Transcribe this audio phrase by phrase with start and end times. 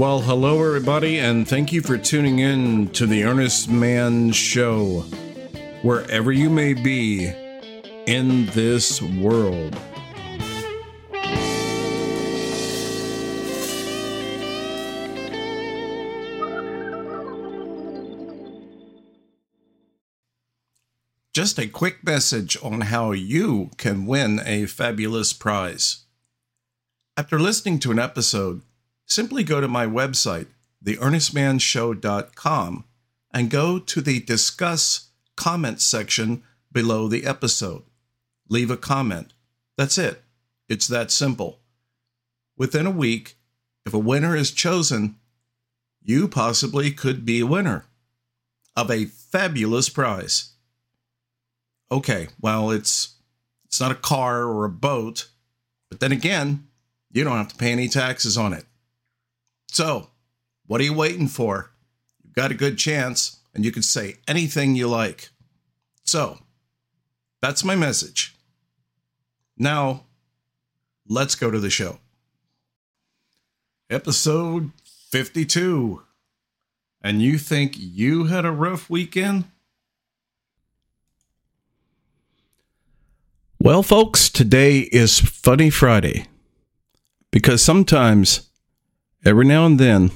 [0.00, 5.00] Well, hello, everybody, and thank you for tuning in to the Earnest Mann Show,
[5.82, 7.26] wherever you may be
[8.06, 9.78] in this world.
[21.34, 26.06] Just a quick message on how you can win a fabulous prize.
[27.18, 28.62] After listening to an episode,
[29.10, 30.46] simply go to my website,
[30.84, 32.84] theearnestmanshow.com,
[33.32, 36.42] and go to the Discuss Comment section
[36.72, 37.82] below the episode.
[38.48, 39.32] Leave a comment.
[39.76, 40.22] That's it.
[40.68, 41.60] It's that simple.
[42.56, 43.36] Within a week,
[43.86, 45.16] if a winner is chosen,
[46.02, 47.86] you possibly could be a winner
[48.76, 50.52] of a fabulous prize.
[51.90, 53.16] Okay, well, it's
[53.64, 55.28] it's not a car or a boat,
[55.88, 56.68] but then again,
[57.10, 58.64] you don't have to pay any taxes on it.
[59.72, 60.10] So,
[60.66, 61.70] what are you waiting for?
[62.24, 65.28] You've got a good chance, and you can say anything you like.
[66.02, 66.38] So,
[67.40, 68.34] that's my message.
[69.56, 70.06] Now,
[71.08, 72.00] let's go to the show.
[73.88, 74.72] Episode
[75.10, 76.02] 52.
[77.02, 79.44] And you think you had a rough weekend?
[83.60, 86.26] Well, folks, today is Funny Friday.
[87.30, 88.49] Because sometimes
[89.22, 90.12] Every now and then,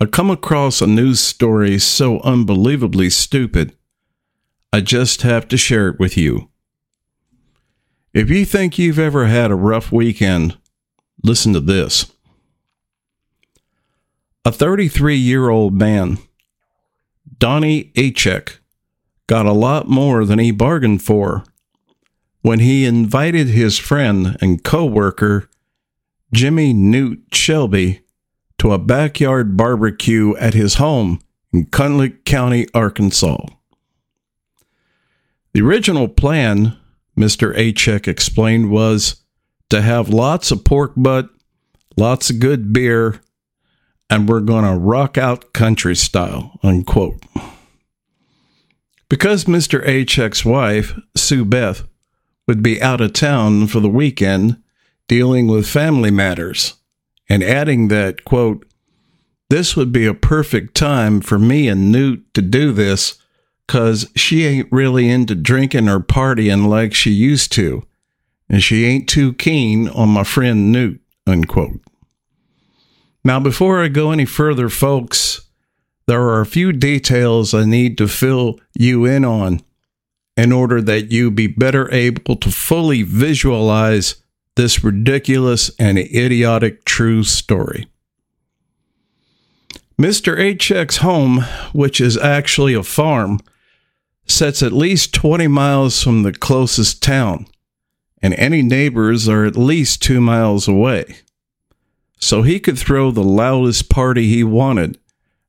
[0.00, 3.76] I come across a news story so unbelievably stupid,
[4.72, 6.50] I just have to share it with you.
[8.14, 10.56] If you think you've ever had a rough weekend,
[11.24, 12.12] listen to this.
[14.44, 16.18] A 33 year old man,
[17.38, 18.58] Donnie Achek,
[19.26, 21.44] got a lot more than he bargained for
[22.42, 25.49] when he invited his friend and co worker
[26.32, 28.02] Jimmy Newt Shelby
[28.58, 31.20] to a backyard barbecue at his home
[31.52, 33.46] in Cunliffe County, Arkansas.
[35.52, 36.76] The original plan,
[37.18, 37.56] Mr.
[37.56, 39.22] Achek explained, was
[39.70, 41.28] to have lots of pork butt,
[41.96, 43.20] lots of good beer,
[44.08, 47.24] and we're going to rock out country style, unquote.
[49.08, 49.84] Because Mr.
[49.84, 51.82] Achek's wife, Sue Beth,
[52.46, 54.62] would be out of town for the weekend,
[55.10, 56.74] dealing with family matters
[57.28, 58.64] and adding that, quote,
[59.48, 63.18] this would be a perfect time for me and Newt to do this
[63.66, 67.84] because she ain't really into drinking or partying like she used to,
[68.48, 71.80] and she ain't too keen on my friend Newt, unquote.
[73.24, 75.40] Now, before I go any further, folks,
[76.06, 79.60] there are a few details I need to fill you in on
[80.36, 84.14] in order that you be better able to fully visualize
[84.56, 87.86] this ridiculous and idiotic true story.
[90.00, 90.38] Mr.
[90.38, 93.38] Achek's home, which is actually a farm,
[94.26, 97.46] sits at least 20 miles from the closest town,
[98.22, 101.16] and any neighbors are at least two miles away.
[102.18, 104.98] So he could throw the loudest party he wanted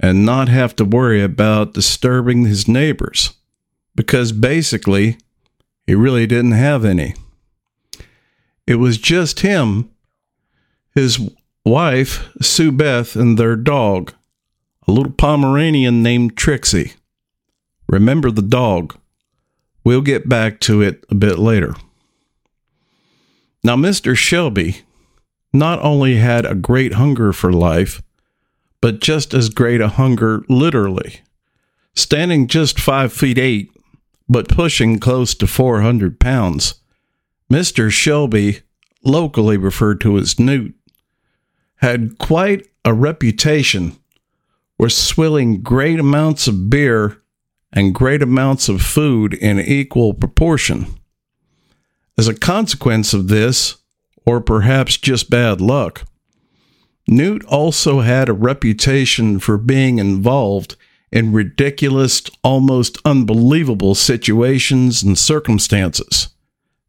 [0.00, 3.32] and not have to worry about disturbing his neighbors,
[3.94, 5.16] because basically,
[5.86, 7.14] he really didn't have any.
[8.66, 9.90] It was just him,
[10.94, 11.30] his
[11.64, 14.12] wife, Sue Beth, and their dog,
[14.86, 16.94] a little Pomeranian named Trixie.
[17.88, 18.96] Remember the dog.
[19.84, 21.74] We'll get back to it a bit later.
[23.62, 24.16] Now, Mr.
[24.16, 24.82] Shelby
[25.52, 28.02] not only had a great hunger for life,
[28.80, 31.20] but just as great a hunger literally.
[31.94, 33.70] Standing just five feet eight,
[34.28, 36.74] but pushing close to 400 pounds,
[37.52, 37.90] Mr.
[37.90, 38.60] Shelby,
[39.04, 40.74] locally referred to as Newt,
[41.76, 43.96] had quite a reputation
[44.78, 47.22] for swilling great amounts of beer
[47.72, 50.86] and great amounts of food in equal proportion.
[52.16, 53.76] As a consequence of this,
[54.26, 56.04] or perhaps just bad luck,
[57.06, 60.76] Newt also had a reputation for being involved
[61.12, 66.33] in ridiculous, almost unbelievable situations and circumstances.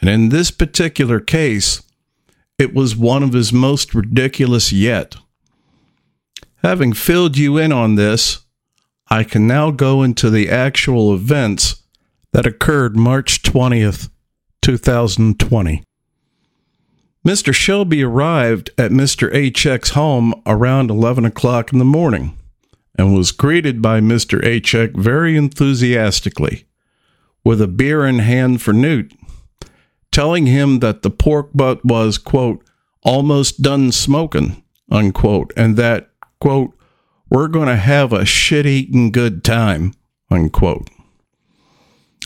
[0.00, 1.82] And in this particular case,
[2.58, 5.16] it was one of his most ridiculous yet.
[6.62, 8.40] Having filled you in on this,
[9.08, 11.82] I can now go into the actual events
[12.32, 14.10] that occurred March 20th,
[14.62, 15.84] 2020.
[17.26, 17.52] Mr.
[17.52, 19.32] Shelby arrived at Mr.
[19.32, 22.36] Achek's home around 11 o'clock in the morning
[22.96, 24.40] and was greeted by Mr.
[24.42, 26.66] Achek very enthusiastically
[27.44, 29.12] with a beer in hand for Newt
[30.16, 32.64] telling him that the pork butt was, quote,
[33.02, 36.08] almost done smoking unquote, and that,
[36.40, 36.72] quote,
[37.28, 39.92] we're going to have a shit eating good time,
[40.30, 40.88] unquote.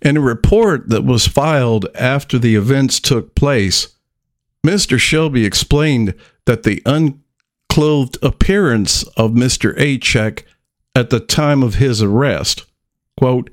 [0.00, 3.96] In a report that was filed after the events took place,
[4.64, 4.96] Mr.
[4.96, 6.14] Shelby explained
[6.44, 9.76] that the unclothed appearance of Mr.
[9.76, 10.44] Achek
[10.94, 12.64] at the time of his arrest,
[13.16, 13.50] quote,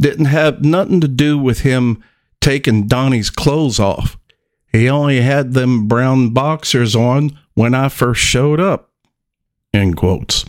[0.00, 2.02] didn't have nothing to do with him
[2.46, 4.16] taking Donnie's clothes off.
[4.70, 8.92] He only had them brown boxers on when I first showed up.
[9.74, 10.44] End quotes.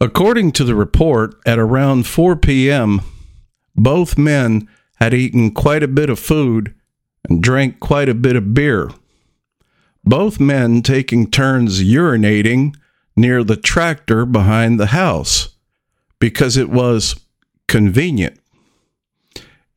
[0.00, 3.00] According to the report, at around 4 p.m.,
[3.76, 6.74] both men had eaten quite a bit of food
[7.28, 8.90] and drank quite a bit of beer.
[10.02, 12.74] Both men taking turns urinating
[13.14, 15.50] near the tractor behind the house
[16.18, 17.14] because it was
[17.68, 18.40] convenient.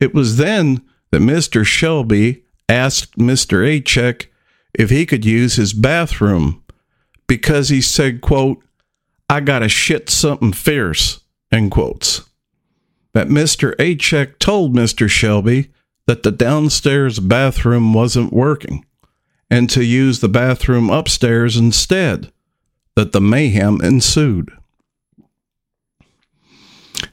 [0.00, 1.64] It was then that Mr.
[1.64, 3.62] Shelby asked Mr.
[3.62, 4.26] Achek
[4.74, 6.64] if he could use his bathroom
[7.26, 8.62] because he said, quote,
[9.28, 11.20] I got to shit something fierce,
[11.52, 12.22] end quotes.
[13.12, 13.74] That Mr.
[13.76, 15.08] Achek told Mr.
[15.08, 15.70] Shelby
[16.06, 18.84] that the downstairs bathroom wasn't working
[19.50, 22.32] and to use the bathroom upstairs instead,
[22.94, 24.50] that the mayhem ensued.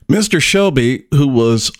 [0.08, 0.42] Mr.
[0.42, 1.72] Shelby, who was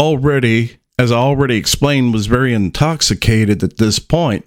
[0.00, 4.44] already, as I already explained, was very intoxicated at this point,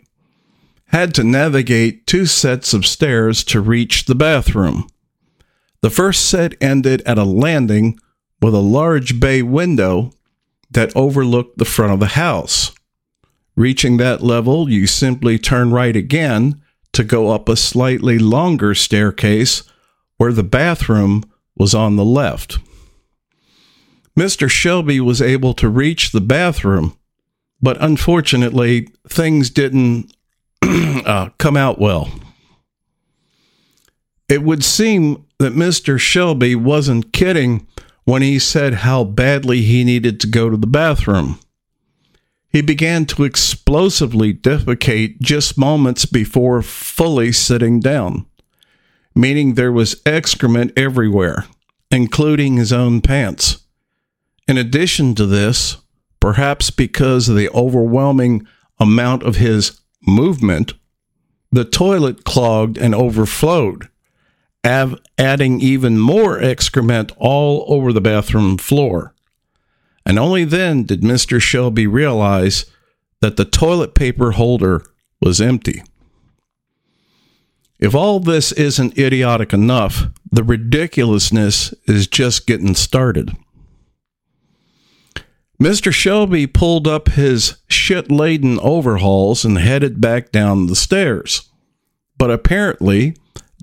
[0.88, 4.88] had to navigate two sets of stairs to reach the bathroom.
[5.82, 7.98] The first set ended at a landing
[8.42, 10.12] with a large bay window
[10.70, 12.72] that overlooked the front of the house.
[13.56, 16.62] Reaching that level, you simply turn right again
[16.94, 19.64] to go up a slightly longer staircase
[20.18, 21.24] where the bathroom
[21.58, 22.60] was on the left.
[24.18, 24.50] Mr.
[24.50, 26.98] Shelby was able to reach the bathroom,
[27.62, 30.14] but unfortunately, things didn't
[30.62, 32.10] uh, come out well.
[34.28, 36.00] It would seem that Mr.
[36.00, 37.68] Shelby wasn't kidding
[38.04, 41.40] when he said how badly he needed to go to the bathroom.
[42.50, 48.26] He began to explosively defecate just moments before fully sitting down,
[49.16, 51.46] meaning there was excrement everywhere,
[51.90, 53.61] including his own pants.
[54.52, 55.78] In addition to this,
[56.20, 58.46] perhaps because of the overwhelming
[58.82, 60.74] amount of his movement,
[61.54, 63.88] the toilet clogged and overflowed,
[64.66, 69.16] adding even more excrement all over the bathroom floor.
[70.06, 71.42] And only then did Mr.
[71.42, 72.66] Shelby realize
[73.22, 74.84] that the toilet paper holder
[75.22, 75.82] was empty.
[77.80, 83.34] If all this isn't idiotic enough, the ridiculousness is just getting started.
[85.62, 85.94] Mr.
[85.94, 91.52] Shelby pulled up his shit laden overhauls and headed back down the stairs.
[92.18, 93.16] But apparently,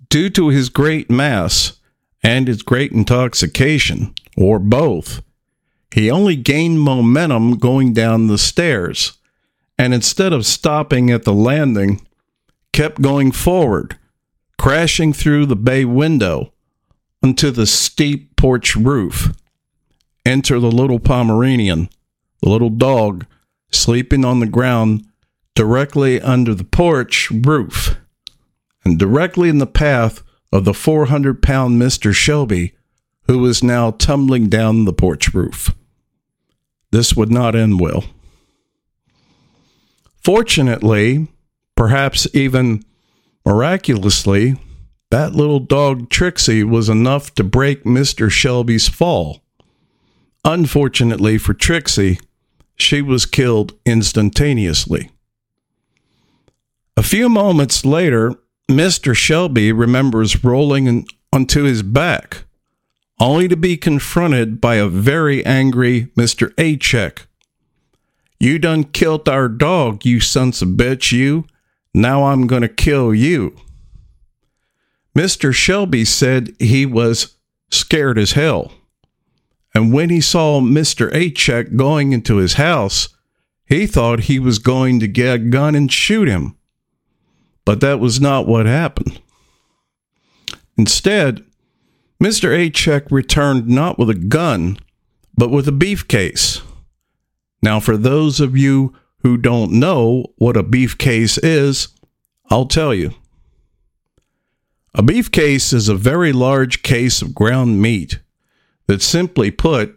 [0.08, 1.80] due to his great mass
[2.22, 5.24] and his great intoxication, or both,
[5.92, 9.18] he only gained momentum going down the stairs,
[9.76, 12.06] and instead of stopping at the landing,
[12.72, 13.98] kept going forward,
[14.56, 16.52] crashing through the bay window
[17.24, 19.32] onto the steep porch roof.
[20.28, 21.88] Enter the little Pomeranian,
[22.43, 23.24] the little dog,
[23.72, 25.06] sleeping on the ground
[25.55, 27.96] directly under the porch roof
[28.84, 30.22] and directly in the path
[30.53, 32.12] of the 400 pound Mr.
[32.12, 32.74] Shelby,
[33.26, 35.74] who was now tumbling down the porch roof.
[36.93, 38.05] This would not end well.
[40.22, 41.26] Fortunately,
[41.74, 42.84] perhaps even
[43.46, 44.60] miraculously,
[45.10, 48.31] that little dog Trixie was enough to break Mr.
[48.31, 49.43] Shelby's fall.
[50.44, 52.18] Unfortunately for Trixie,
[52.76, 55.10] she was killed instantaneously.
[56.96, 58.34] A few moments later,
[58.68, 59.14] Mr.
[59.14, 62.44] Shelby remembers rolling onto his back,
[63.20, 66.54] only to be confronted by a very angry Mr.
[66.54, 67.26] Achek.
[68.40, 71.46] You done killed our dog, you sons of bitch, you.
[71.92, 73.56] Now I'm going to kill you.
[75.16, 75.52] Mr.
[75.52, 77.36] Shelby said he was
[77.70, 78.72] scared as hell.
[79.75, 81.10] And when he saw Mr.
[81.13, 83.08] Achek going into his house,
[83.67, 86.56] he thought he was going to get a gun and shoot him.
[87.65, 89.20] But that was not what happened.
[90.79, 91.44] Instead,
[92.22, 92.48] Mr.
[92.48, 94.79] Achek returned not with a gun,
[95.37, 96.63] but with a beef case.
[97.63, 101.89] Now, for those of you who don't know what a beef case is,
[102.51, 103.13] I'll tell you.
[104.94, 108.20] A beef case is a very large case of ground meat
[108.88, 109.94] that simply put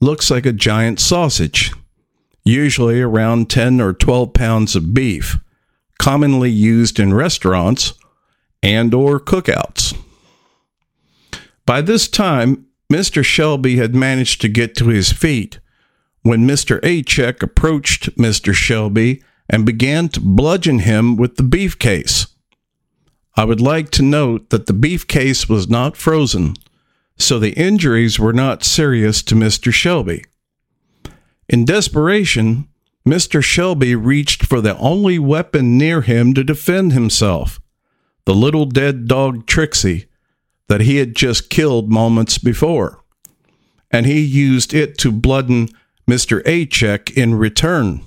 [0.00, 1.72] looks like a giant sausage,
[2.44, 5.38] usually around 10 or 12 pounds of beef,
[5.98, 7.92] commonly used in restaurants
[8.62, 9.96] and or cookouts.
[11.66, 13.24] By this time, Mr.
[13.24, 15.60] Shelby had managed to get to his feet
[16.22, 16.80] when Mr.
[16.80, 18.54] Achek approached Mr.
[18.54, 22.26] Shelby and began to bludgeon him with the beef case.
[23.36, 26.54] I would like to note that the beef case was not frozen,
[27.22, 29.72] so the injuries were not serious to Mr.
[29.72, 30.24] Shelby.
[31.48, 32.68] In desperation,
[33.06, 33.42] Mr.
[33.42, 37.60] Shelby reached for the only weapon near him to defend himself
[38.24, 40.06] the little dead dog Trixie
[40.68, 43.00] that he had just killed moments before.
[43.90, 45.68] And he used it to bludgeon
[46.08, 46.42] Mr.
[46.44, 48.02] Achek in return.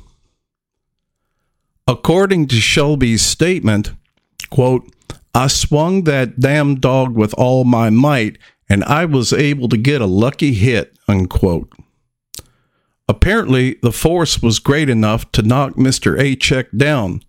[1.88, 3.92] According to Shelby's statement,
[4.50, 4.90] quote,
[5.36, 8.38] I swung that damn dog with all my might
[8.70, 11.72] and I was able to get a lucky hit, unquote.
[13.08, 16.18] Apparently, the force was great enough to knock Mr.
[16.18, 17.22] Achek down,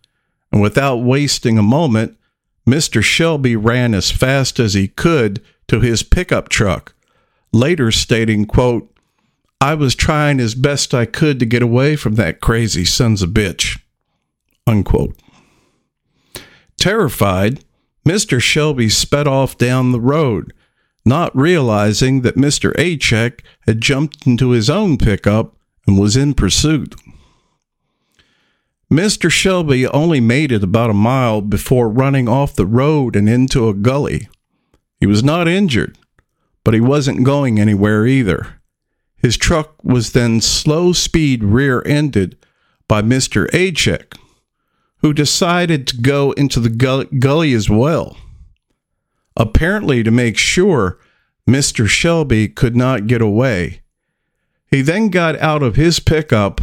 [0.51, 2.17] and without wasting a moment,
[2.67, 3.03] Mr.
[3.03, 6.95] Shelby ran as fast as he could to his pickup truck,
[7.53, 8.93] later stating, quote,
[9.61, 13.31] I was trying as best I could to get away from that crazy sons of
[13.31, 13.81] bitch.
[14.67, 15.17] Unquote.
[16.79, 17.65] Terrified,
[18.07, 18.41] Mr.
[18.41, 20.53] Shelby sped off down the road,
[21.07, 22.75] not realizing that Mr.
[22.75, 25.55] Achek had jumped into his own pickup
[25.87, 26.95] and was in pursuit.
[28.93, 29.31] Mr.
[29.31, 33.75] Shelby only made it about a mile before running off the road and into a
[33.75, 34.29] gully.
[35.01, 35.99] He was not injured,
[36.65, 38.61] but he wasn't going anywhere either.
[39.17, 42.37] His truck was then slow speed rear ended
[42.89, 43.49] by Mr.
[43.51, 44.17] Achek,
[44.99, 48.17] who decided to go into the gully as well.
[49.37, 50.99] Apparently, to make sure
[51.49, 51.87] Mr.
[51.87, 53.83] Shelby could not get away,
[54.71, 56.61] he then got out of his pickup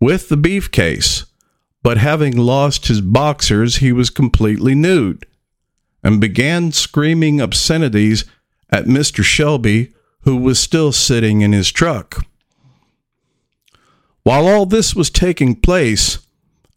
[0.00, 1.26] with the beef case,
[1.82, 5.26] but having lost his boxers, he was completely nude
[6.02, 8.24] and began screaming obscenities
[8.70, 9.22] at Mr.
[9.22, 12.24] Shelby, who was still sitting in his truck.
[14.22, 16.18] While all this was taking place,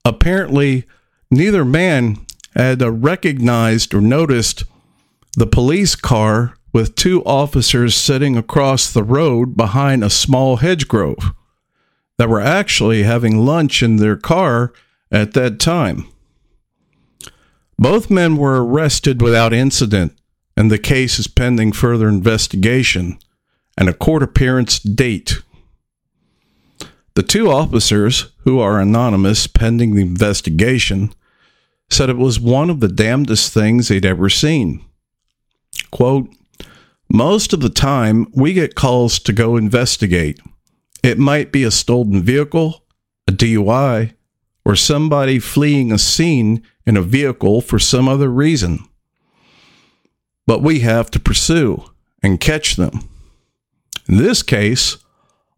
[0.04, 0.86] apparently
[1.32, 2.18] neither man
[2.56, 4.64] had recognized or noticed
[5.36, 11.34] the police car with two officers sitting across the road behind a small hedge grove
[12.18, 14.74] that were actually having lunch in their car
[15.12, 16.08] at that time.
[17.78, 20.18] Both men were arrested without incident,
[20.56, 23.20] and the case is pending further investigation
[23.78, 25.42] and a court appearance date.
[27.16, 31.14] The two officers, who are anonymous pending the investigation,
[31.90, 34.84] said it was one of the damnedest things they'd ever seen.
[35.96, 36.30] Quote,
[37.10, 40.42] most of the time, we get calls to go investigate.
[41.02, 42.84] It might be a stolen vehicle,
[43.30, 44.14] a DUI,
[44.66, 48.80] or somebody fleeing a scene in a vehicle for some other reason.
[50.46, 51.86] But we have to pursue
[52.22, 53.08] and catch them.
[54.10, 54.98] In this case,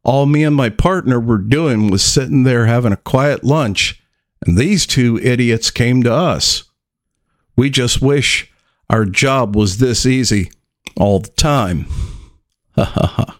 [0.03, 4.03] all me and my partner were doing was sitting there having a quiet lunch,
[4.45, 6.65] and these two idiots came to us.
[7.55, 8.51] We just wish
[8.89, 10.51] our job was this easy
[10.95, 11.85] all the time.
[12.75, 13.39] Ha ha ha.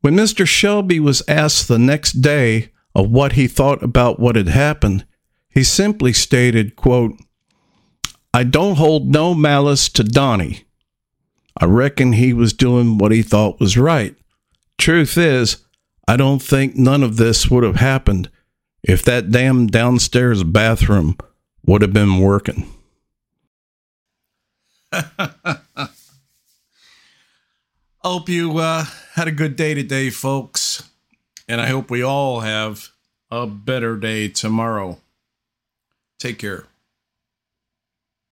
[0.00, 0.46] When Mr.
[0.46, 5.04] Shelby was asked the next day of what he thought about what had happened,
[5.48, 7.12] he simply stated, quote,
[8.32, 10.64] I don't hold no malice to Donnie.
[11.58, 14.14] I reckon he was doing what he thought was right.
[14.78, 15.64] Truth is,
[16.06, 18.30] I don't think none of this would have happened
[18.82, 21.16] if that damn downstairs bathroom
[21.64, 22.70] would have been working.
[28.02, 28.84] hope you uh,
[29.14, 30.88] had a good day today, folks.
[31.48, 32.90] And I hope we all have
[33.30, 34.98] a better day tomorrow.
[36.18, 36.66] Take care.